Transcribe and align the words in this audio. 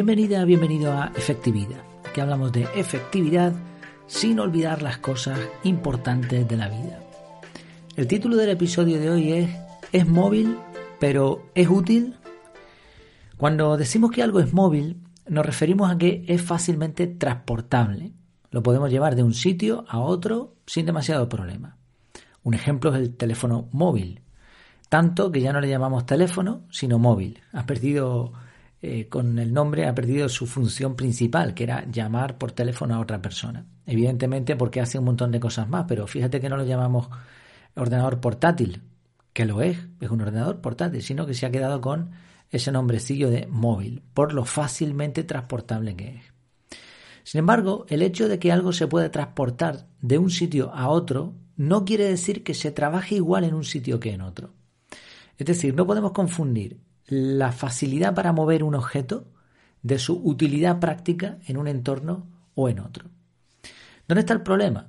Bienvenida, 0.00 0.44
bienvenido 0.44 0.92
a 0.92 1.10
Efectividad. 1.16 1.82
Aquí 2.08 2.20
hablamos 2.20 2.52
de 2.52 2.68
efectividad 2.76 3.52
sin 4.06 4.38
olvidar 4.38 4.80
las 4.80 4.98
cosas 4.98 5.40
importantes 5.64 6.46
de 6.46 6.56
la 6.56 6.68
vida. 6.68 7.00
El 7.96 8.06
título 8.06 8.36
del 8.36 8.50
episodio 8.50 9.00
de 9.00 9.10
hoy 9.10 9.32
es 9.32 9.50
¿Es 9.90 10.06
móvil 10.06 10.56
pero 11.00 11.50
es 11.56 11.68
útil? 11.68 12.14
Cuando 13.36 13.76
decimos 13.76 14.12
que 14.12 14.22
algo 14.22 14.38
es 14.38 14.52
móvil, 14.52 15.02
nos 15.26 15.44
referimos 15.44 15.90
a 15.90 15.98
que 15.98 16.24
es 16.28 16.42
fácilmente 16.42 17.08
transportable. 17.08 18.12
Lo 18.52 18.62
podemos 18.62 18.92
llevar 18.92 19.16
de 19.16 19.24
un 19.24 19.34
sitio 19.34 19.84
a 19.88 19.98
otro 19.98 20.54
sin 20.64 20.86
demasiado 20.86 21.28
problema. 21.28 21.76
Un 22.44 22.54
ejemplo 22.54 22.94
es 22.94 23.00
el 23.00 23.16
teléfono 23.16 23.68
móvil. 23.72 24.22
Tanto 24.88 25.32
que 25.32 25.40
ya 25.40 25.52
no 25.52 25.60
le 25.60 25.68
llamamos 25.68 26.06
teléfono, 26.06 26.62
sino 26.70 27.00
móvil. 27.00 27.42
Ha 27.52 27.66
perdido, 27.66 28.32
eh, 28.80 29.08
con 29.08 29.38
el 29.38 29.52
nombre, 29.52 29.86
ha 29.86 29.94
perdido 29.94 30.28
su 30.28 30.46
función 30.46 30.94
principal, 30.94 31.54
que 31.54 31.64
era 31.64 31.84
llamar 31.90 32.38
por 32.38 32.52
teléfono 32.52 32.94
a 32.94 33.00
otra 33.00 33.20
persona. 33.20 33.66
Evidentemente 33.86 34.54
porque 34.54 34.80
hace 34.80 34.98
un 34.98 35.06
montón 35.06 35.32
de 35.32 35.40
cosas 35.40 35.68
más, 35.68 35.86
pero 35.88 36.06
fíjate 36.06 36.40
que 36.40 36.48
no 36.48 36.56
lo 36.56 36.64
llamamos 36.64 37.08
ordenador 37.74 38.20
portátil, 38.20 38.82
que 39.32 39.46
lo 39.46 39.62
es, 39.62 39.78
es 40.00 40.10
un 40.10 40.20
ordenador 40.20 40.60
portátil, 40.60 41.02
sino 41.02 41.26
que 41.26 41.34
se 41.34 41.46
ha 41.46 41.50
quedado 41.50 41.80
con 41.80 42.10
ese 42.50 42.72
nombrecillo 42.72 43.30
de 43.30 43.46
móvil, 43.46 44.02
por 44.14 44.32
lo 44.32 44.44
fácilmente 44.44 45.24
transportable 45.24 45.96
que 45.96 46.16
es. 46.16 46.22
Sin 47.24 47.40
embargo, 47.40 47.84
el 47.88 48.00
hecho 48.02 48.28
de 48.28 48.38
que 48.38 48.52
algo 48.52 48.72
se 48.72 48.86
puede 48.86 49.10
transportar 49.10 49.86
de 50.00 50.18
un 50.18 50.30
sitio 50.30 50.72
a 50.72 50.88
otro 50.88 51.34
no 51.56 51.84
quiere 51.84 52.04
decir 52.04 52.42
que 52.44 52.54
se 52.54 52.70
trabaje 52.70 53.16
igual 53.16 53.44
en 53.44 53.54
un 53.54 53.64
sitio 53.64 54.00
que 54.00 54.12
en 54.12 54.22
otro. 54.22 54.54
Es 55.36 55.46
decir, 55.46 55.74
no 55.74 55.86
podemos 55.86 56.12
confundir 56.12 56.80
la 57.08 57.52
facilidad 57.52 58.14
para 58.14 58.32
mover 58.32 58.62
un 58.62 58.74
objeto 58.74 59.26
de 59.82 59.98
su 59.98 60.20
utilidad 60.22 60.78
práctica 60.78 61.38
en 61.46 61.56
un 61.56 61.68
entorno 61.68 62.26
o 62.54 62.68
en 62.68 62.80
otro. 62.80 63.08
¿Dónde 64.06 64.20
está 64.20 64.34
el 64.34 64.42
problema? 64.42 64.88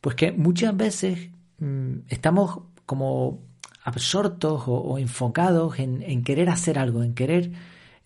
Pues 0.00 0.14
que 0.16 0.32
muchas 0.32 0.76
veces 0.76 1.30
mm, 1.58 2.00
estamos 2.08 2.60
como 2.86 3.42
absortos 3.82 4.64
o, 4.66 4.98
enfocados 4.98 5.78
en, 5.78 6.22
querer 6.22 6.50
hacer 6.50 6.78
algo, 6.78 7.02
en 7.02 7.14
querer 7.14 7.52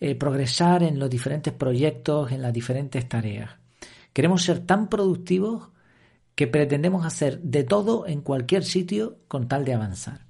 eh, 0.00 0.14
progresar 0.14 0.82
en 0.82 0.98
los 0.98 1.10
diferentes 1.10 1.52
proyectos, 1.52 2.30
en 2.30 2.42
las 2.42 2.52
diferentes 2.52 3.08
tareas. 3.08 3.50
Queremos 4.12 4.42
ser 4.42 4.60
tan 4.60 4.88
productivos 4.88 5.70
que 6.34 6.46
pretendemos 6.46 7.04
hacer 7.04 7.40
de 7.42 7.64
todo 7.64 8.06
en 8.06 8.20
cualquier 8.20 8.64
sitio 8.64 9.18
con 9.28 9.48
tal 9.48 9.64
de 9.64 9.74
avanzar. 9.74 10.26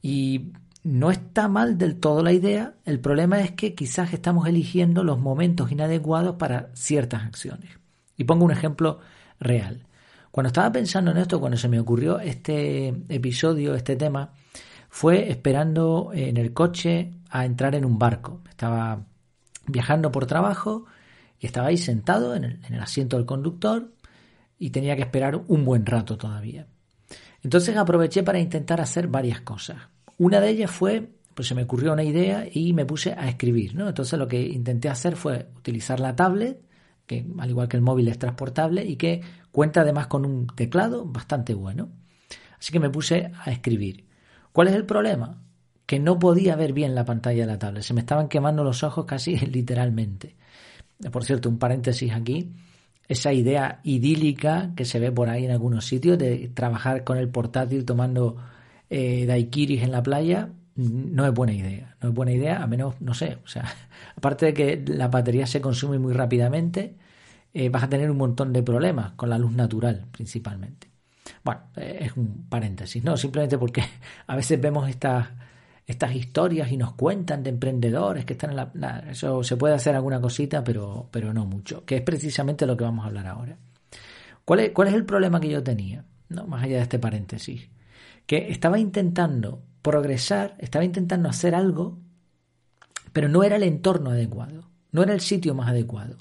Y 0.00 0.52
no 0.86 1.10
está 1.10 1.48
mal 1.48 1.78
del 1.78 1.98
todo 1.98 2.22
la 2.22 2.32
idea, 2.32 2.74
el 2.84 3.00
problema 3.00 3.40
es 3.40 3.50
que 3.50 3.74
quizás 3.74 4.12
estamos 4.12 4.46
eligiendo 4.46 5.02
los 5.02 5.18
momentos 5.18 5.72
inadecuados 5.72 6.36
para 6.36 6.70
ciertas 6.74 7.24
acciones. 7.24 7.76
Y 8.16 8.22
pongo 8.22 8.44
un 8.44 8.52
ejemplo 8.52 9.00
real. 9.40 9.84
Cuando 10.30 10.46
estaba 10.46 10.70
pensando 10.70 11.10
en 11.10 11.16
esto, 11.16 11.40
cuando 11.40 11.58
se 11.58 11.68
me 11.68 11.80
ocurrió 11.80 12.20
este 12.20 12.94
episodio, 13.08 13.74
este 13.74 13.96
tema, 13.96 14.30
fue 14.88 15.28
esperando 15.28 16.12
en 16.14 16.36
el 16.36 16.52
coche 16.52 17.14
a 17.30 17.44
entrar 17.44 17.74
en 17.74 17.84
un 17.84 17.98
barco. 17.98 18.42
Estaba 18.48 19.04
viajando 19.66 20.12
por 20.12 20.26
trabajo 20.26 20.84
y 21.40 21.46
estaba 21.46 21.66
ahí 21.66 21.78
sentado 21.78 22.36
en 22.36 22.44
el, 22.44 22.60
en 22.64 22.74
el 22.74 22.80
asiento 22.80 23.16
del 23.16 23.26
conductor 23.26 23.92
y 24.56 24.70
tenía 24.70 24.94
que 24.94 25.02
esperar 25.02 25.42
un 25.48 25.64
buen 25.64 25.84
rato 25.84 26.16
todavía. 26.16 26.68
Entonces 27.42 27.76
aproveché 27.76 28.22
para 28.22 28.38
intentar 28.38 28.80
hacer 28.80 29.08
varias 29.08 29.40
cosas. 29.40 29.78
Una 30.18 30.40
de 30.40 30.50
ellas 30.50 30.70
fue, 30.70 31.10
pues 31.34 31.48
se 31.48 31.54
me 31.54 31.64
ocurrió 31.64 31.92
una 31.92 32.04
idea 32.04 32.46
y 32.50 32.72
me 32.72 32.86
puse 32.86 33.12
a 33.12 33.28
escribir, 33.28 33.74
¿no? 33.74 33.88
Entonces 33.88 34.18
lo 34.18 34.26
que 34.26 34.40
intenté 34.40 34.88
hacer 34.88 35.16
fue 35.16 35.48
utilizar 35.56 36.00
la 36.00 36.16
tablet, 36.16 36.60
que 37.06 37.26
al 37.38 37.50
igual 37.50 37.68
que 37.68 37.76
el 37.76 37.82
móvil 37.82 38.08
es 38.08 38.18
transportable 38.18 38.84
y 38.84 38.96
que 38.96 39.20
cuenta 39.52 39.82
además 39.82 40.06
con 40.06 40.24
un 40.24 40.46
teclado 40.48 41.04
bastante 41.04 41.54
bueno. 41.54 41.90
Así 42.58 42.72
que 42.72 42.80
me 42.80 42.90
puse 42.90 43.30
a 43.44 43.50
escribir. 43.50 44.06
¿Cuál 44.52 44.68
es 44.68 44.74
el 44.74 44.86
problema? 44.86 45.42
Que 45.84 46.00
no 46.00 46.18
podía 46.18 46.56
ver 46.56 46.72
bien 46.72 46.94
la 46.94 47.04
pantalla 47.04 47.42
de 47.42 47.52
la 47.52 47.58
tablet, 47.58 47.82
se 47.82 47.94
me 47.94 48.00
estaban 48.00 48.28
quemando 48.28 48.64
los 48.64 48.82
ojos 48.82 49.04
casi 49.04 49.36
literalmente. 49.46 50.36
Por 51.12 51.24
cierto, 51.24 51.50
un 51.50 51.58
paréntesis 51.58 52.10
aquí, 52.12 52.54
esa 53.06 53.32
idea 53.32 53.80
idílica 53.84 54.72
que 54.74 54.84
se 54.84 54.98
ve 54.98 55.12
por 55.12 55.28
ahí 55.28 55.44
en 55.44 55.50
algunos 55.50 55.84
sitios 55.84 56.18
de 56.18 56.50
trabajar 56.54 57.04
con 57.04 57.18
el 57.18 57.28
portátil 57.28 57.84
tomando 57.84 58.36
eh, 58.90 59.26
daiquiris 59.26 59.82
en 59.82 59.92
la 59.92 60.02
playa, 60.02 60.50
no 60.76 61.26
es 61.26 61.32
buena 61.32 61.52
idea. 61.52 61.96
No 62.02 62.10
es 62.10 62.14
buena 62.14 62.32
idea, 62.32 62.62
a 62.62 62.66
menos, 62.66 63.00
no 63.00 63.14
sé, 63.14 63.38
o 63.44 63.48
sea, 63.48 63.64
aparte 64.16 64.46
de 64.46 64.54
que 64.54 64.84
la 64.86 65.08
batería 65.08 65.46
se 65.46 65.60
consume 65.60 65.98
muy 65.98 66.12
rápidamente, 66.12 66.96
eh, 67.54 67.68
vas 67.70 67.84
a 67.84 67.88
tener 67.88 68.10
un 68.10 68.18
montón 68.18 68.52
de 68.52 68.62
problemas 68.62 69.12
con 69.12 69.30
la 69.30 69.38
luz 69.38 69.52
natural 69.52 70.06
principalmente. 70.12 70.88
Bueno, 71.42 71.62
eh, 71.76 71.98
es 72.02 72.16
un 72.16 72.46
paréntesis, 72.48 73.02
¿no? 73.02 73.16
Simplemente 73.16 73.58
porque 73.58 73.82
a 74.26 74.36
veces 74.36 74.60
vemos 74.60 74.88
estas, 74.88 75.28
estas 75.86 76.14
historias 76.14 76.70
y 76.70 76.76
nos 76.76 76.92
cuentan 76.94 77.42
de 77.42 77.50
emprendedores 77.50 78.24
que 78.24 78.34
están 78.34 78.50
en 78.50 78.56
la... 78.56 79.04
eso 79.10 79.42
se 79.42 79.56
puede 79.56 79.74
hacer 79.74 79.94
alguna 79.94 80.20
cosita, 80.20 80.62
pero, 80.62 81.08
pero 81.10 81.32
no 81.32 81.46
mucho, 81.46 81.84
que 81.84 81.96
es 81.96 82.02
precisamente 82.02 82.66
lo 82.66 82.76
que 82.76 82.84
vamos 82.84 83.04
a 83.04 83.08
hablar 83.08 83.26
ahora. 83.26 83.56
¿Cuál 84.44 84.60
es, 84.60 84.70
cuál 84.70 84.88
es 84.88 84.94
el 84.94 85.04
problema 85.04 85.40
que 85.40 85.48
yo 85.48 85.62
tenía? 85.62 86.04
¿no? 86.28 86.46
Más 86.46 86.62
allá 86.62 86.76
de 86.76 86.82
este 86.82 86.98
paréntesis. 86.98 87.68
Que 88.26 88.50
estaba 88.50 88.78
intentando 88.78 89.62
progresar, 89.82 90.56
estaba 90.58 90.84
intentando 90.84 91.28
hacer 91.28 91.54
algo, 91.54 91.98
pero 93.12 93.28
no 93.28 93.44
era 93.44 93.56
el 93.56 93.62
entorno 93.62 94.10
adecuado, 94.10 94.68
no 94.92 95.02
era 95.02 95.14
el 95.14 95.20
sitio 95.20 95.54
más 95.54 95.68
adecuado. 95.68 96.18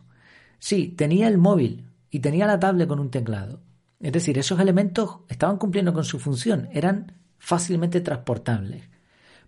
Sí, 0.60 0.90
tenía 0.90 1.28
el 1.28 1.38
móvil 1.38 1.90
y 2.10 2.20
tenía 2.20 2.48
la 2.48 2.60
tablet 2.60 2.88
con 2.88 3.00
un 3.00 3.10
teclado, 3.10 3.62
es 4.00 4.12
decir, 4.12 4.38
esos 4.38 4.60
elementos 4.60 5.22
estaban 5.30 5.58
cumpliendo 5.58 5.94
con 5.94 6.04
su 6.04 6.20
función, 6.20 6.70
eran 6.72 7.14
fácilmente 7.40 8.02
transportables. 8.02 8.84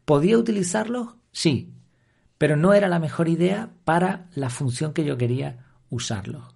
¿Podía 0.06 0.38
utilizarlos? 0.38 1.16
Sí, 1.32 1.74
pero 2.38 2.56
no 2.56 2.74
era 2.74 2.88
la 2.88 3.00
mejor 3.00 3.28
idea 3.28 3.72
para 3.84 4.30
la 4.34 4.50
función 4.50 4.94
que 4.94 5.06
yo 5.06 5.18
quería 5.18 5.66
usarlos. 5.90 6.56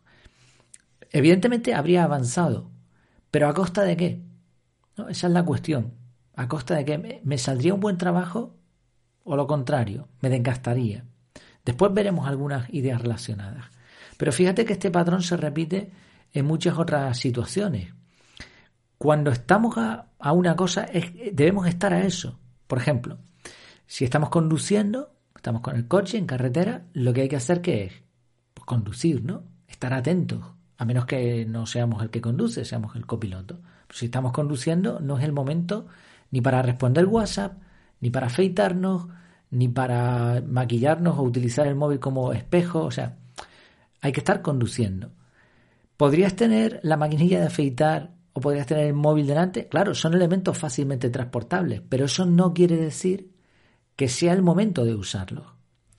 Evidentemente 1.12 1.74
habría 1.74 2.04
avanzado, 2.04 2.72
pero 3.30 3.48
¿a 3.48 3.54
costa 3.54 3.84
de 3.84 3.98
qué? 3.98 4.22
Esa 5.10 5.28
es 5.28 5.34
la 5.34 5.44
cuestión. 5.44 5.94
¿A 6.36 6.48
costa 6.48 6.76
de 6.76 6.86
qué? 6.86 7.22
¿Me 7.24 7.38
saldría 7.38 7.74
un 7.74 7.80
buen 7.80 7.98
trabajo 7.98 8.56
o 9.24 9.36
lo 9.36 9.48
contrario? 9.48 10.08
Me 10.22 10.30
desgastaría. 10.30 11.06
Después 11.66 11.94
veremos 11.94 12.28
algunas 12.28 12.70
ideas 12.74 13.02
relacionadas. 13.02 13.66
Pero 14.18 14.32
fíjate 14.32 14.66
que 14.66 14.74
este 14.74 14.92
patrón 14.92 15.22
se 15.22 15.38
repite 15.38 15.92
en 16.34 16.46
muchas 16.46 16.78
otras 16.78 17.18
situaciones. 17.18 17.94
Cuando 18.98 19.32
estamos 19.32 19.78
a, 19.78 20.32
una 20.32 20.56
cosa, 20.56 20.88
debemos 21.34 21.68
estar 21.68 21.94
a 21.94 22.04
eso. 22.04 22.40
Por 22.68 22.78
ejemplo, 22.78 23.18
si 23.88 24.06
estamos 24.06 24.30
conduciendo, 24.30 25.16
estamos 25.36 25.62
con 25.62 25.76
el 25.76 25.88
coche 25.88 26.18
en 26.18 26.28
carretera, 26.28 26.86
lo 26.94 27.14
que 27.14 27.22
hay 27.22 27.30
que 27.30 27.36
hacer 27.36 27.62
que 27.62 27.86
es 27.86 27.94
pues, 28.54 28.66
conducir, 28.66 29.24
¿no? 29.24 29.44
Estar 29.68 29.94
atentos, 29.94 30.46
a 30.78 30.86
menos 30.86 31.06
que 31.06 31.46
no 31.46 31.66
seamos 31.66 32.04
el 32.04 32.10
que 32.10 32.22
conduce, 32.22 32.64
seamos 32.64 32.96
el 32.96 33.06
copiloto. 33.06 33.60
Si 33.92 34.06
estamos 34.06 34.32
conduciendo, 34.32 35.00
no 35.00 35.18
es 35.18 35.24
el 35.24 35.34
momento 35.34 35.88
ni 36.32 36.42
para 36.42 36.62
responder 36.62 37.06
WhatsApp, 37.06 37.62
ni 38.00 38.10
para 38.10 38.28
afeitarnos, 38.28 39.08
ni 39.52 39.68
para 39.68 40.42
maquillarnos 40.48 41.20
o 41.20 41.24
utilizar 41.24 41.68
el 41.68 41.76
móvil 41.76 42.00
como 42.00 42.34
espejo. 42.34 42.84
O 42.84 42.92
sea, 42.92 43.18
hay 44.02 44.12
que 44.12 44.22
estar 44.22 44.42
conduciendo. 44.42 45.12
¿Podrías 45.98 46.36
tener 46.36 46.80
la 46.84 46.98
maquinilla 46.98 47.42
de 47.42 47.48
afeitar 47.48 48.12
o 48.34 48.42
podrías 48.42 48.66
tener 48.66 48.88
el 48.88 48.94
móvil 48.94 49.28
delante? 49.28 49.68
Claro, 49.68 49.94
son 49.94 50.14
elementos 50.14 50.58
fácilmente 50.58 51.10
transportables, 51.10 51.82
pero 51.88 52.06
eso 52.06 52.26
no 52.26 52.54
quiere 52.54 52.78
decir 52.78 53.32
que 53.96 54.08
sea 54.08 54.34
el 54.34 54.42
momento 54.42 54.84
de 54.84 54.96
usarlos. 54.96 55.46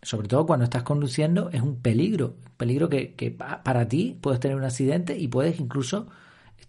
Sobre 0.01 0.27
todo 0.27 0.47
cuando 0.47 0.65
estás 0.65 0.83
conduciendo 0.83 1.51
es 1.51 1.63
un 1.63 1.77
peligro, 1.77 2.35
un 2.45 2.57
peligro 2.57 2.89
que, 2.89 3.37
para 3.63 3.87
ti 3.87 4.19
puedes 4.21 4.41
tener 4.41 4.57
un 4.57 4.65
accidente 4.65 5.17
y 5.17 5.29
puedes 5.29 5.61
incluso 5.61 6.09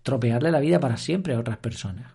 estropearle 0.03 0.51
la 0.51 0.59
vida 0.59 0.79
para 0.79 0.97
siempre 0.97 1.33
a 1.33 1.39
otras 1.39 1.57
personas. 1.57 2.13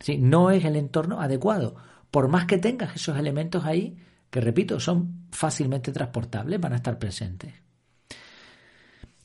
¿Sí? 0.00 0.18
No 0.18 0.50
es 0.50 0.64
el 0.64 0.76
entorno 0.76 1.20
adecuado. 1.20 1.76
Por 2.10 2.28
más 2.28 2.46
que 2.46 2.58
tengas 2.58 2.96
esos 2.96 3.16
elementos 3.18 3.64
ahí, 3.64 3.96
que 4.30 4.40
repito, 4.40 4.78
son 4.80 5.26
fácilmente 5.30 5.92
transportables, 5.92 6.60
van 6.60 6.72
a 6.74 6.76
estar 6.76 6.98
presentes 6.98 7.54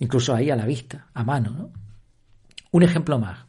incluso 0.04 0.36
ahí 0.36 0.50
a 0.50 0.56
la 0.56 0.65
vista, 0.65 1.07
a 1.13 1.24
mano. 1.24 1.51
¿no? 1.51 1.71
Un 2.71 2.83
ejemplo 2.83 3.19
más. 3.19 3.45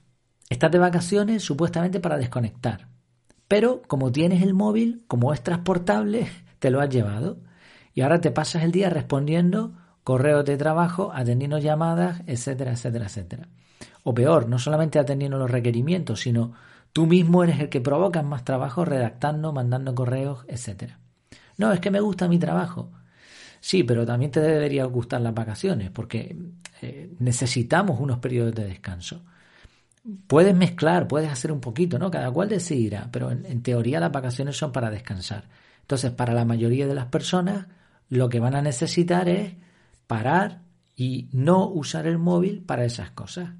Estás 0.48 0.70
de 0.70 0.78
vacaciones 0.78 1.42
supuestamente 1.42 2.00
para 2.00 2.16
desconectar, 2.16 2.88
pero 3.48 3.82
como 3.86 4.12
tienes 4.12 4.42
el 4.42 4.54
móvil, 4.54 5.04
como 5.08 5.32
es 5.32 5.42
transportable, 5.42 6.28
te 6.58 6.70
lo 6.70 6.80
has 6.80 6.88
llevado 6.88 7.38
y 7.92 8.02
ahora 8.02 8.20
te 8.20 8.30
pasas 8.30 8.62
el 8.62 8.72
día 8.72 8.90
respondiendo 8.90 9.74
correos 10.04 10.44
de 10.44 10.56
trabajo, 10.56 11.12
atendiendo 11.14 11.58
llamadas, 11.58 12.22
etcétera, 12.26 12.72
etcétera, 12.72 13.06
etcétera. 13.06 13.48
O 14.02 14.14
peor, 14.14 14.48
no 14.48 14.58
solamente 14.58 14.98
atendiendo 14.98 15.38
los 15.38 15.50
requerimientos, 15.50 16.20
sino 16.20 16.52
tú 16.92 17.06
mismo 17.06 17.42
eres 17.44 17.60
el 17.60 17.68
que 17.68 17.80
provocas 17.80 18.24
más 18.24 18.44
trabajo 18.44 18.84
redactando, 18.84 19.52
mandando 19.52 19.94
correos, 19.94 20.44
etcétera. 20.48 20.98
No, 21.56 21.72
es 21.72 21.80
que 21.80 21.90
me 21.90 22.00
gusta 22.00 22.28
mi 22.28 22.38
trabajo. 22.38 22.90
Sí, 23.60 23.82
pero 23.82 24.04
también 24.04 24.30
te 24.30 24.40
debería 24.40 24.84
gustar 24.84 25.22
las 25.22 25.32
vacaciones 25.32 25.90
porque 25.90 26.36
eh, 26.82 27.10
necesitamos 27.18 27.98
unos 27.98 28.18
periodos 28.18 28.54
de 28.54 28.66
descanso. 28.66 29.24
Puedes 30.26 30.54
mezclar, 30.54 31.08
puedes 31.08 31.30
hacer 31.30 31.50
un 31.50 31.60
poquito, 31.60 31.98
¿no? 31.98 32.10
Cada 32.10 32.30
cual 32.30 32.50
decidirá, 32.50 33.08
pero 33.10 33.30
en, 33.30 33.62
teoría 33.62 34.00
las 34.00 34.12
vacaciones 34.12 34.56
son 34.58 34.70
para 34.70 34.90
descansar. 34.90 35.48
Entonces, 35.80 36.10
para 36.10 36.34
la 36.34 36.44
mayoría 36.44 36.86
de 36.86 36.94
las 36.94 37.06
personas, 37.06 37.66
lo 38.10 38.28
que 38.28 38.38
van 38.38 38.54
a 38.54 38.60
necesitar 38.60 39.30
es 39.30 39.54
parar 40.06 40.60
y 40.94 41.30
no 41.32 41.66
usar 41.66 42.06
el 42.06 42.18
móvil 42.18 42.62
para 42.62 42.84
esas 42.84 43.12
cosas. 43.12 43.50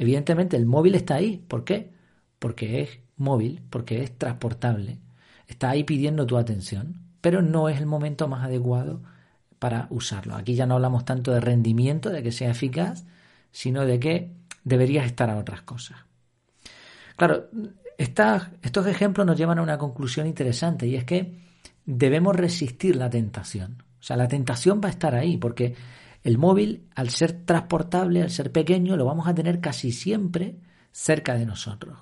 Evidentemente, 0.00 0.56
el 0.56 0.64
móvil 0.64 0.94
está 0.94 1.16
ahí. 1.16 1.44
¿Por 1.46 1.62
qué? 1.62 1.92
Porque 2.38 2.80
es 2.80 3.00
móvil, 3.18 3.60
porque 3.68 4.02
es 4.02 4.16
transportable. 4.16 4.98
Está 5.46 5.68
ahí 5.68 5.84
pidiendo 5.84 6.26
tu 6.26 6.38
atención, 6.38 7.02
pero 7.20 7.42
no 7.42 7.68
es 7.68 7.78
el 7.78 7.84
momento 7.84 8.26
más 8.26 8.42
adecuado 8.42 9.02
para 9.58 9.88
usarlo. 9.90 10.36
Aquí 10.36 10.54
ya 10.54 10.64
no 10.64 10.76
hablamos 10.76 11.04
tanto 11.04 11.32
de 11.32 11.40
rendimiento, 11.40 12.08
de 12.08 12.22
que 12.22 12.32
sea 12.32 12.50
eficaz, 12.50 13.04
sino 13.52 13.84
de 13.84 14.00
que 14.00 14.32
deberías 14.64 15.04
estar 15.04 15.28
a 15.28 15.36
otras 15.36 15.60
cosas. 15.60 15.98
Claro, 17.14 17.50
estos 17.98 18.86
ejemplos 18.86 19.26
nos 19.26 19.36
llevan 19.36 19.58
a 19.58 19.62
una 19.62 19.76
conclusión 19.76 20.26
interesante 20.26 20.86
y 20.86 20.96
es 20.96 21.04
que 21.04 21.34
debemos 21.84 22.34
resistir 22.34 22.96
la 22.96 23.10
tentación. 23.10 23.82
O 24.00 24.02
sea, 24.02 24.16
la 24.16 24.28
tentación 24.28 24.80
va 24.82 24.88
a 24.88 24.92
estar 24.92 25.14
ahí 25.14 25.36
porque 25.36 25.74
el 26.22 26.38
móvil, 26.38 26.88
al 26.94 27.10
ser 27.10 27.44
transportable, 27.44 28.22
al 28.22 28.30
ser 28.30 28.52
pequeño, 28.52 28.96
lo 28.96 29.04
vamos 29.04 29.26
a 29.26 29.34
tener 29.34 29.60
casi 29.60 29.92
siempre 29.92 30.56
cerca 30.92 31.34
de 31.34 31.46
nosotros. 31.46 31.98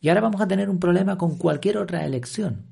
Y 0.00 0.08
ahora 0.08 0.22
vamos 0.22 0.40
a 0.40 0.48
tener 0.48 0.70
un 0.70 0.80
problema 0.80 1.18
con 1.18 1.36
cualquier 1.36 1.78
otra 1.78 2.04
elección. 2.04 2.66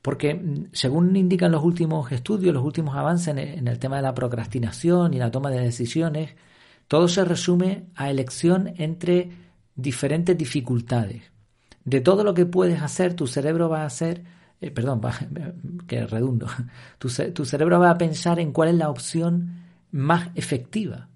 Porque 0.00 0.34
mm, 0.34 0.68
según 0.72 1.14
indican 1.16 1.52
los 1.52 1.62
últimos 1.62 2.10
estudios, 2.10 2.54
los 2.54 2.64
últimos 2.64 2.96
avances 2.96 3.36
en 3.36 3.68
el 3.68 3.78
tema 3.78 3.96
de 3.96 4.02
la 4.02 4.14
procrastinación 4.14 5.14
y 5.14 5.18
la 5.18 5.30
toma 5.30 5.50
de 5.50 5.60
decisiones, 5.60 6.34
todo 6.88 7.08
se 7.08 7.24
resume 7.24 7.86
a 7.94 8.10
elección 8.10 8.74
entre 8.76 9.30
diferentes 9.74 10.36
dificultades. 10.36 11.22
De 11.84 12.00
todo 12.00 12.24
lo 12.24 12.34
que 12.34 12.46
puedes 12.46 12.80
hacer, 12.80 13.14
tu 13.14 13.26
cerebro 13.26 13.68
va 13.68 13.82
a 13.82 13.86
hacer, 13.86 14.24
eh, 14.60 14.70
perdón, 14.70 15.00
que 15.86 16.06
redundo, 16.06 16.46
tu 16.98 17.08
cerebro 17.08 17.80
va 17.80 17.90
a 17.90 17.98
pensar 17.98 18.38
en 18.38 18.52
cuál 18.52 18.70
es 18.70 18.74
la 18.76 18.88
opción 18.88 19.62
más 19.92 20.30
efectiva 20.34 21.08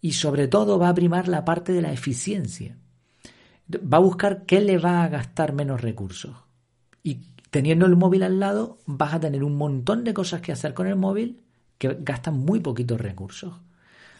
y 0.00 0.12
sobre 0.12 0.48
todo 0.48 0.78
va 0.78 0.88
a 0.88 0.94
primar 0.94 1.28
la 1.28 1.44
parte 1.44 1.72
de 1.72 1.82
la 1.82 1.92
eficiencia. 1.92 2.76
Va 3.72 3.98
a 3.98 4.00
buscar 4.00 4.44
qué 4.46 4.60
le 4.60 4.78
va 4.78 5.04
a 5.04 5.08
gastar 5.08 5.52
menos 5.52 5.80
recursos. 5.80 6.36
Y 7.02 7.20
teniendo 7.50 7.86
el 7.86 7.96
móvil 7.96 8.22
al 8.22 8.40
lado, 8.40 8.78
vas 8.86 9.14
a 9.14 9.20
tener 9.20 9.44
un 9.44 9.56
montón 9.56 10.04
de 10.04 10.14
cosas 10.14 10.40
que 10.40 10.52
hacer 10.52 10.74
con 10.74 10.86
el 10.86 10.96
móvil 10.96 11.42
que 11.78 11.96
gastan 12.00 12.38
muy 12.38 12.60
poquitos 12.60 13.00
recursos. 13.00 13.54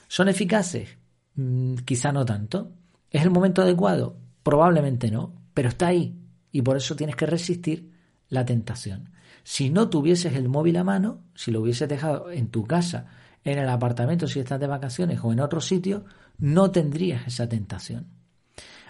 ¿Son 0.08 0.28
eficaces? 0.28 0.98
Mm, 1.34 1.76
quizá 1.84 2.12
no 2.12 2.24
tanto. 2.24 2.72
¿Es 3.10 3.22
el 3.22 3.30
momento 3.30 3.62
adecuado? 3.62 4.16
Probablemente 4.42 5.10
no, 5.10 5.34
pero 5.54 5.68
está 5.68 5.88
ahí 5.88 6.18
y 6.52 6.62
por 6.62 6.76
eso 6.76 6.96
tienes 6.96 7.16
que 7.16 7.26
resistir 7.26 7.92
la 8.28 8.44
tentación. 8.44 9.10
Si 9.44 9.70
no 9.70 9.88
tuvieses 9.88 10.34
el 10.34 10.48
móvil 10.48 10.76
a 10.76 10.84
mano, 10.84 11.22
si 11.34 11.50
lo 11.50 11.60
hubieses 11.60 11.88
dejado 11.88 12.30
en 12.30 12.48
tu 12.48 12.64
casa, 12.64 13.06
en 13.52 13.58
el 13.58 13.68
apartamento 13.68 14.28
si 14.28 14.40
estás 14.40 14.60
de 14.60 14.66
vacaciones 14.66 15.20
o 15.22 15.32
en 15.32 15.40
otro 15.40 15.60
sitio, 15.60 16.04
no 16.38 16.70
tendrías 16.70 17.26
esa 17.26 17.48
tentación. 17.48 18.06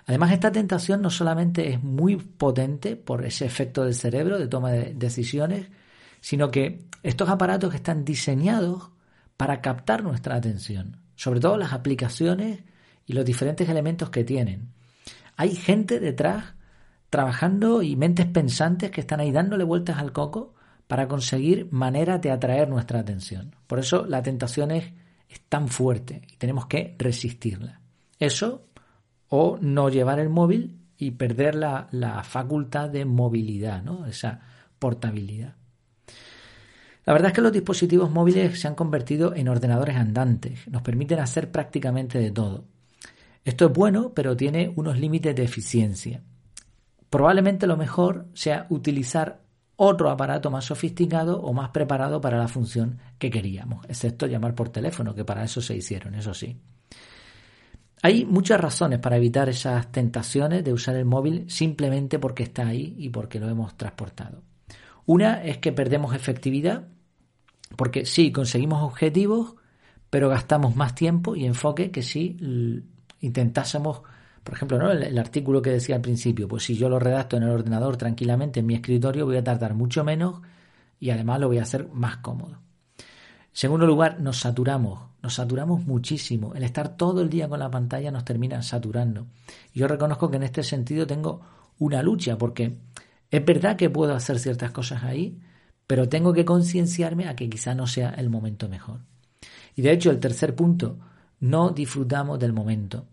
Además, 0.06 0.32
esta 0.32 0.50
tentación 0.50 1.02
no 1.02 1.10
solamente 1.10 1.72
es 1.72 1.82
muy 1.82 2.16
potente 2.16 2.96
por 2.96 3.24
ese 3.24 3.46
efecto 3.46 3.84
del 3.84 3.94
cerebro 3.94 4.38
de 4.38 4.48
toma 4.48 4.70
de 4.72 4.94
decisiones, 4.94 5.68
sino 6.20 6.50
que 6.50 6.86
estos 7.02 7.28
aparatos 7.28 7.74
están 7.74 8.04
diseñados 8.04 8.90
para 9.36 9.60
captar 9.60 10.02
nuestra 10.02 10.36
atención 10.36 11.06
sobre 11.16 11.40
todo 11.40 11.56
las 11.56 11.72
aplicaciones 11.72 12.60
y 13.06 13.14
los 13.14 13.24
diferentes 13.24 13.68
elementos 13.68 14.10
que 14.10 14.22
tienen. 14.22 14.68
Hay 15.36 15.56
gente 15.56 15.98
detrás 15.98 16.54
trabajando 17.10 17.82
y 17.82 17.96
mentes 17.96 18.26
pensantes 18.26 18.90
que 18.90 19.00
están 19.00 19.20
ahí 19.20 19.32
dándole 19.32 19.64
vueltas 19.64 19.98
al 19.98 20.12
coco 20.12 20.54
para 20.86 21.08
conseguir 21.08 21.68
maneras 21.70 22.20
de 22.20 22.30
atraer 22.30 22.68
nuestra 22.68 23.00
atención. 23.00 23.54
Por 23.66 23.78
eso 23.78 24.06
la 24.06 24.22
tentación 24.22 24.70
es, 24.70 24.92
tan 25.48 25.68
fuerte 25.68 26.22
y 26.32 26.36
tenemos 26.36 26.66
que 26.66 26.94
resistirla. 26.98 27.80
Eso 28.18 28.68
o 29.28 29.58
no 29.60 29.90
llevar 29.90 30.18
el 30.18 30.30
móvil 30.30 30.78
y 30.96 31.10
perder 31.10 31.56
la, 31.56 31.88
la 31.90 32.22
facultad 32.22 32.88
de 32.88 33.04
movilidad, 33.04 33.82
¿no? 33.82 34.06
esa 34.06 34.40
portabilidad. 34.78 35.56
La 37.04 37.12
verdad 37.12 37.28
es 37.28 37.34
que 37.34 37.42
los 37.42 37.52
dispositivos 37.52 38.10
móviles 38.10 38.58
se 38.58 38.66
han 38.66 38.74
convertido 38.74 39.34
en 39.34 39.48
ordenadores 39.48 39.96
andantes, 39.96 40.66
nos 40.68 40.82
permiten 40.82 41.20
hacer 41.20 41.52
prácticamente 41.52 42.18
de 42.18 42.30
todo. 42.30 42.64
Esto 43.44 43.66
es 43.66 43.72
bueno, 43.72 44.12
pero 44.12 44.36
tiene 44.36 44.72
unos 44.74 44.98
límites 44.98 45.36
de 45.36 45.44
eficiencia. 45.44 46.22
Probablemente 47.10 47.68
lo 47.68 47.76
mejor 47.76 48.26
sea 48.34 48.66
utilizar 48.70 49.45
otro 49.76 50.10
aparato 50.10 50.50
más 50.50 50.64
sofisticado 50.64 51.40
o 51.40 51.52
más 51.52 51.70
preparado 51.70 52.20
para 52.20 52.38
la 52.38 52.48
función 52.48 52.98
que 53.18 53.30
queríamos, 53.30 53.84
excepto 53.86 54.26
llamar 54.26 54.54
por 54.54 54.70
teléfono, 54.70 55.14
que 55.14 55.24
para 55.24 55.44
eso 55.44 55.60
se 55.60 55.76
hicieron, 55.76 56.14
eso 56.14 56.34
sí. 56.34 56.56
Hay 58.02 58.24
muchas 58.24 58.60
razones 58.60 58.98
para 58.98 59.16
evitar 59.16 59.48
esas 59.48 59.90
tentaciones 59.90 60.64
de 60.64 60.72
usar 60.72 60.96
el 60.96 61.04
móvil 61.04 61.44
simplemente 61.48 62.18
porque 62.18 62.42
está 62.42 62.66
ahí 62.66 62.94
y 62.98 63.08
porque 63.08 63.40
lo 63.40 63.48
hemos 63.48 63.76
transportado. 63.76 64.42
Una 65.06 65.42
es 65.42 65.58
que 65.58 65.72
perdemos 65.72 66.14
efectividad 66.14 66.88
porque 67.76 68.06
sí, 68.06 68.30
conseguimos 68.30 68.82
objetivos, 68.82 69.56
pero 70.10 70.28
gastamos 70.28 70.76
más 70.76 70.94
tiempo 70.94 71.34
y 71.34 71.46
enfoque 71.46 71.90
que 71.90 72.02
si 72.02 72.36
intentásemos, 73.20 74.02
por 74.46 74.54
ejemplo, 74.54 74.78
¿no? 74.78 74.92
el, 74.92 75.18
artículo 75.18 75.60
que 75.60 75.70
decía 75.70 75.96
al 75.96 76.02
principio, 76.02 76.46
pues 76.46 76.62
si 76.62 76.76
yo 76.76 76.88
lo 76.88 77.00
redacto 77.00 77.36
en 77.36 77.42
el 77.42 77.48
ordenador 77.48 77.96
tranquilamente 77.96 78.60
en 78.60 78.66
mi 78.66 78.76
escritorio 78.76 79.26
voy 79.26 79.36
a 79.38 79.42
tardar 79.42 79.74
mucho 79.74 80.04
menos 80.04 80.40
y 81.00 81.10
además 81.10 81.40
lo 81.40 81.48
voy 81.48 81.58
a 81.58 81.62
hacer 81.62 81.88
más 81.92 82.18
cómodo. 82.18 82.60
Segundo 83.52 83.88
lugar, 83.88 84.20
nos 84.20 84.38
saturamos, 84.38 85.00
nos 85.20 85.34
saturamos 85.34 85.84
muchísimo. 85.84 86.54
El 86.54 86.62
estar 86.62 86.96
todo 86.96 87.22
el 87.22 87.28
día 87.28 87.48
con 87.48 87.58
la 87.58 87.72
pantalla 87.72 88.12
nos 88.12 88.24
termina 88.24 88.62
saturando. 88.62 89.26
Yo 89.74 89.88
reconozco 89.88 90.30
que 90.30 90.36
en 90.36 90.44
este 90.44 90.62
sentido 90.62 91.08
tengo 91.08 91.40
una 91.80 92.00
lucha 92.00 92.38
porque 92.38 92.78
es 93.28 93.44
verdad 93.44 93.74
que 93.74 93.90
puedo 93.90 94.14
hacer 94.14 94.38
ciertas 94.38 94.70
cosas 94.70 95.02
ahí, 95.02 95.40
pero 95.88 96.08
tengo 96.08 96.32
que 96.32 96.44
concienciarme 96.44 97.26
a 97.26 97.34
que 97.34 97.50
quizá 97.50 97.74
no 97.74 97.88
sea 97.88 98.10
el 98.10 98.30
momento 98.30 98.68
mejor. 98.68 99.00
Y 99.74 99.82
de 99.82 99.90
hecho, 99.90 100.12
el 100.12 100.20
tercer 100.20 100.54
punto, 100.54 101.00
no 101.40 101.70
disfrutamos 101.70 102.38
del 102.38 102.52
momento. 102.52 103.08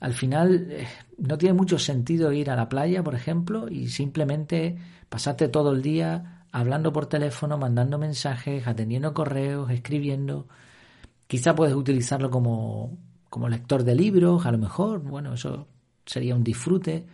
Al 0.00 0.14
final, 0.14 0.68
eh, 0.70 0.86
no 1.18 1.38
tiene 1.38 1.54
mucho 1.54 1.78
sentido 1.78 2.32
ir 2.32 2.50
a 2.50 2.56
la 2.56 2.68
playa, 2.68 3.02
por 3.02 3.14
ejemplo, 3.14 3.68
y 3.68 3.88
simplemente 3.88 4.76
pasarte 5.08 5.48
todo 5.48 5.72
el 5.72 5.82
día 5.82 6.44
hablando 6.52 6.92
por 6.92 7.06
teléfono, 7.06 7.58
mandando 7.58 7.98
mensajes, 7.98 8.66
atendiendo 8.66 9.14
correos, 9.14 9.70
escribiendo. 9.70 10.48
Quizá 11.26 11.54
puedes 11.54 11.74
utilizarlo 11.74 12.30
como, 12.30 12.98
como 13.30 13.48
lector 13.48 13.84
de 13.84 13.94
libros, 13.94 14.46
a 14.46 14.52
lo 14.52 14.58
mejor, 14.58 15.00
bueno, 15.02 15.34
eso 15.34 15.68
sería 16.04 16.34
un 16.34 16.44
disfrute 16.44 17.06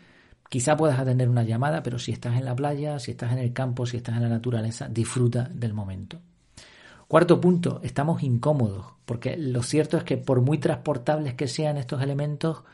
Quizá 0.53 0.77
puedas 0.77 0.99
atender 0.99 1.31
una 1.31 1.45
llamada, 1.45 1.83
pero 1.83 1.99
si 1.99 2.13
estás 2.13 2.37
en 2.37 2.45
la 2.45 2.55
playa, 2.55 2.99
si 2.99 3.13
estás 3.13 3.33
en 3.33 3.39
el 3.39 3.55
campo, 3.55 3.87
si 3.87 3.97
estás 3.97 4.17
en 4.17 4.25
la 4.25 4.29
naturaleza, 4.29 4.87
disfruta 4.87 5.49
del 5.51 5.73
momento. 5.73 6.21
Cuarto 7.13 7.43
punto, 7.43 7.79
estamos 7.83 8.23
incómodos, 8.23 8.87
porque 9.05 9.37
lo 9.37 9.63
cierto 9.63 9.99
es 9.99 10.03
que 10.03 10.17
por 10.17 10.41
muy 10.41 10.57
transportables 10.57 11.35
que 11.35 11.47
sean 11.47 11.77
estos 11.77 12.01
elementos, 12.01 12.65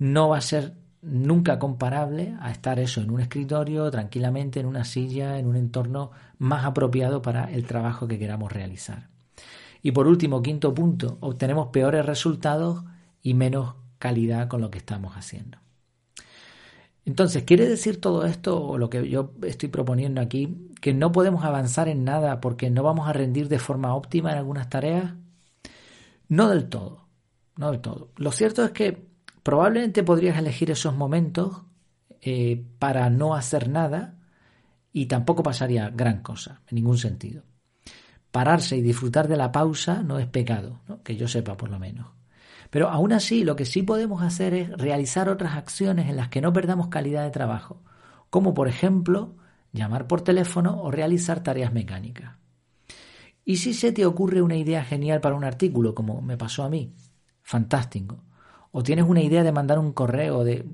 no 0.00 0.30
va 0.30 0.38
a 0.38 0.40
ser 0.40 0.74
nunca 1.02 1.60
comparable 1.60 2.34
a 2.40 2.50
estar 2.50 2.80
eso 2.80 3.00
en 3.00 3.12
un 3.12 3.20
escritorio, 3.20 3.88
tranquilamente, 3.92 4.58
en 4.58 4.66
una 4.66 4.84
silla, 4.84 5.38
en 5.38 5.46
un 5.46 5.54
entorno 5.54 6.10
más 6.36 6.64
apropiado 6.64 7.22
para 7.22 7.44
el 7.44 7.64
trabajo 7.64 8.08
que 8.08 8.18
queramos 8.18 8.50
realizar. 8.50 9.06
Y 9.82 9.92
por 9.92 10.08
último, 10.08 10.42
quinto 10.42 10.74
punto, 10.74 11.18
obtenemos 11.20 11.68
peores 11.68 12.04
resultados 12.04 12.82
y 13.22 13.34
menos 13.34 13.76
calidad 14.00 14.48
con 14.48 14.62
lo 14.62 14.72
que 14.72 14.78
estamos 14.78 15.16
haciendo. 15.16 15.58
Entonces, 17.06 17.44
¿quiere 17.44 17.68
decir 17.68 18.00
todo 18.00 18.26
esto, 18.26 18.60
o 18.60 18.78
lo 18.78 18.90
que 18.90 19.08
yo 19.08 19.32
estoy 19.42 19.68
proponiendo 19.68 20.20
aquí, 20.20 20.72
que 20.80 20.92
no 20.92 21.12
podemos 21.12 21.44
avanzar 21.44 21.88
en 21.88 22.02
nada 22.04 22.40
porque 22.40 22.68
no 22.68 22.82
vamos 22.82 23.08
a 23.08 23.12
rendir 23.12 23.48
de 23.48 23.60
forma 23.60 23.94
óptima 23.94 24.32
en 24.32 24.38
algunas 24.38 24.68
tareas? 24.68 25.14
No 26.28 26.48
del 26.48 26.68
todo, 26.68 27.06
no 27.56 27.70
del 27.70 27.80
todo. 27.80 28.10
Lo 28.16 28.32
cierto 28.32 28.64
es 28.64 28.72
que 28.72 29.06
probablemente 29.44 30.02
podrías 30.02 30.36
elegir 30.36 30.72
esos 30.72 30.96
momentos 30.96 31.62
eh, 32.20 32.64
para 32.80 33.08
no 33.08 33.36
hacer 33.36 33.68
nada 33.68 34.18
y 34.92 35.06
tampoco 35.06 35.44
pasaría 35.44 35.90
gran 35.90 36.22
cosa, 36.22 36.62
en 36.68 36.74
ningún 36.74 36.98
sentido. 36.98 37.44
Pararse 38.32 38.76
y 38.76 38.82
disfrutar 38.82 39.28
de 39.28 39.36
la 39.36 39.52
pausa 39.52 40.02
no 40.02 40.18
es 40.18 40.26
pecado, 40.26 40.80
que 41.04 41.14
yo 41.14 41.28
sepa 41.28 41.56
por 41.56 41.70
lo 41.70 41.78
menos. 41.78 42.15
Pero 42.76 42.90
aún 42.90 43.14
así, 43.14 43.42
lo 43.42 43.56
que 43.56 43.64
sí 43.64 43.82
podemos 43.82 44.20
hacer 44.20 44.52
es 44.52 44.70
realizar 44.70 45.30
otras 45.30 45.56
acciones 45.56 46.10
en 46.10 46.16
las 46.16 46.28
que 46.28 46.42
no 46.42 46.52
perdamos 46.52 46.88
calidad 46.88 47.24
de 47.24 47.30
trabajo, 47.30 47.82
como 48.28 48.52
por 48.52 48.68
ejemplo 48.68 49.34
llamar 49.72 50.06
por 50.06 50.20
teléfono 50.20 50.82
o 50.82 50.90
realizar 50.90 51.42
tareas 51.42 51.72
mecánicas. 51.72 52.36
Y 53.46 53.56
si 53.56 53.72
se 53.72 53.92
te 53.92 54.04
ocurre 54.04 54.42
una 54.42 54.56
idea 54.56 54.84
genial 54.84 55.22
para 55.22 55.36
un 55.36 55.44
artículo, 55.44 55.94
como 55.94 56.20
me 56.20 56.36
pasó 56.36 56.64
a 56.64 56.68
mí, 56.68 56.92
fantástico. 57.40 58.22
O 58.72 58.82
tienes 58.82 59.06
una 59.08 59.22
idea 59.22 59.42
de 59.42 59.52
mandar 59.52 59.78
un 59.78 59.94
correo, 59.94 60.44
de, 60.44 60.66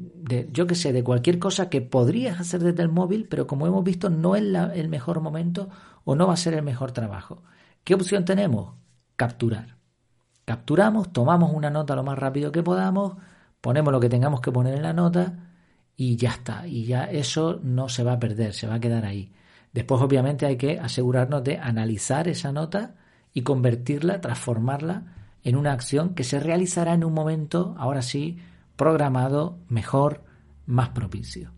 yo 0.52 0.66
qué 0.66 0.74
sé, 0.74 0.92
de 0.92 1.04
cualquier 1.04 1.38
cosa 1.38 1.70
que 1.70 1.82
podrías 1.82 2.40
hacer 2.40 2.64
desde 2.64 2.82
el 2.82 2.88
móvil, 2.88 3.28
pero 3.30 3.46
como 3.46 3.68
hemos 3.68 3.84
visto 3.84 4.10
no 4.10 4.34
es 4.34 4.42
el 4.42 4.88
mejor 4.88 5.20
momento 5.20 5.68
o 6.02 6.16
no 6.16 6.26
va 6.26 6.34
a 6.34 6.36
ser 6.36 6.54
el 6.54 6.64
mejor 6.64 6.90
trabajo. 6.90 7.44
¿Qué 7.84 7.94
opción 7.94 8.24
tenemos? 8.24 8.74
Capturar. 9.14 9.81
Capturamos, 10.44 11.12
tomamos 11.12 11.52
una 11.52 11.70
nota 11.70 11.94
lo 11.94 12.02
más 12.02 12.18
rápido 12.18 12.50
que 12.50 12.62
podamos, 12.62 13.16
ponemos 13.60 13.92
lo 13.92 14.00
que 14.00 14.08
tengamos 14.08 14.40
que 14.40 14.52
poner 14.52 14.74
en 14.74 14.82
la 14.82 14.92
nota 14.92 15.34
y 15.96 16.16
ya 16.16 16.30
está. 16.30 16.66
Y 16.66 16.84
ya 16.84 17.04
eso 17.04 17.60
no 17.62 17.88
se 17.88 18.02
va 18.02 18.14
a 18.14 18.18
perder, 18.18 18.54
se 18.54 18.66
va 18.66 18.74
a 18.74 18.80
quedar 18.80 19.04
ahí. 19.04 19.32
Después, 19.72 20.02
obviamente, 20.02 20.46
hay 20.46 20.56
que 20.56 20.78
asegurarnos 20.78 21.44
de 21.44 21.58
analizar 21.58 22.28
esa 22.28 22.52
nota 22.52 22.94
y 23.32 23.42
convertirla, 23.42 24.20
transformarla 24.20 25.04
en 25.44 25.56
una 25.56 25.72
acción 25.72 26.14
que 26.14 26.24
se 26.24 26.40
realizará 26.40 26.94
en 26.94 27.04
un 27.04 27.14
momento, 27.14 27.74
ahora 27.78 28.02
sí, 28.02 28.38
programado, 28.76 29.58
mejor, 29.68 30.22
más 30.66 30.90
propicio. 30.90 31.52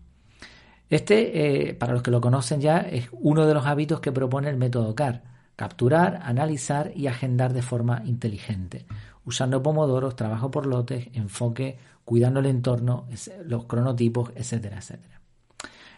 Este, 0.89 1.69
eh, 1.69 1.73
para 1.73 1.93
los 1.93 2.03
que 2.03 2.11
lo 2.11 2.21
conocen 2.21 2.61
ya, 2.61 2.79
es 2.79 3.09
uno 3.11 3.45
de 3.45 3.53
los 3.53 3.65
hábitos 3.65 3.99
que 3.99 4.11
propone 4.11 4.49
el 4.49 4.57
método 4.57 4.95
CAR. 4.95 5.23
Capturar, 5.55 6.19
analizar 6.23 6.91
y 6.95 7.07
agendar 7.07 7.53
de 7.53 7.61
forma 7.61 8.01
inteligente, 8.05 8.85
usando 9.23 9.63
pomodoros, 9.63 10.15
trabajo 10.15 10.51
por 10.51 10.65
lotes, 10.65 11.07
enfoque, 11.13 11.77
cuidando 12.03 12.39
el 12.39 12.47
entorno, 12.47 13.07
los 13.45 13.65
cronotipos, 13.65 14.31
etcétera, 14.35 14.77
etcétera. 14.77 15.21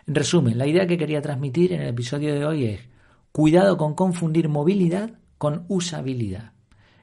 En 0.05 0.15
resumen, 0.15 0.57
la 0.57 0.67
idea 0.67 0.87
que 0.87 0.97
quería 0.97 1.21
transmitir 1.21 1.73
en 1.73 1.81
el 1.81 1.89
episodio 1.89 2.33
de 2.33 2.45
hoy 2.45 2.65
es 2.65 2.81
cuidado 3.31 3.77
con 3.77 3.93
confundir 3.93 4.47
movilidad 4.47 5.11
con 5.37 5.65
usabilidad. 5.67 6.53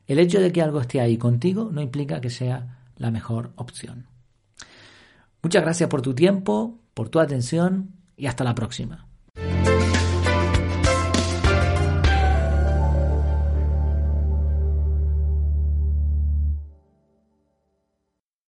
El 0.07 0.19
hecho 0.19 0.41
de 0.41 0.53
que 0.53 0.63
algo 0.63 0.81
esté 0.81 1.01
ahí 1.01 1.17
contigo 1.17 1.71
no 1.73 1.81
implica 1.81 2.21
que 2.21 2.31
sea 2.31 2.79
la 2.97 3.11
mejor 3.11 3.53
opción. 3.57 4.07
Muchas 5.43 5.63
gracias 5.63 5.89
por 5.89 6.03
tu 6.03 6.15
tiempo, 6.15 6.79
por 6.95 7.09
tu 7.09 7.21
atención 7.21 7.91
y 8.17 8.27
hasta 8.27 8.45
la 8.45 8.55
próxima. 8.55 9.07